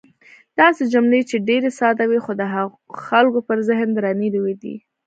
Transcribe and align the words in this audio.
داسې 0.59 0.83
جملې 0.93 1.21
چې 1.29 1.37
ډېرې 1.49 1.69
ساده 1.79 2.03
وې، 2.07 2.19
خو 2.25 2.31
د 2.41 2.43
خلکو 3.05 3.39
پر 3.47 3.57
ذهن 3.69 3.89
درنې 3.93 4.27
لوېدې. 4.35 4.75